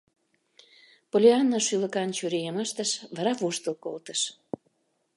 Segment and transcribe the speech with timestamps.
[1.11, 4.21] Поллианна шӱлыкан чурийым ыштыш, вара воштыл колтыш: